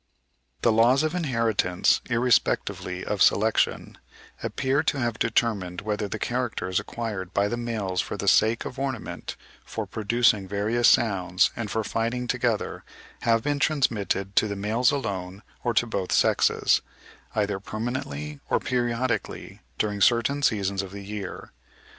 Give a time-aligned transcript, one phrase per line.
[0.63, 3.99] The laws of inheritance, irrespectively of selection,
[4.41, 8.79] appear to have determined whether the characters acquired by the males for the sake of
[8.79, 12.83] ornament, for producing various sounds, and for fighting together,
[13.21, 16.81] have been transmitted to the males alone or to both sexes,
[17.35, 21.51] either permanently, or periodically during certain seasons of the year.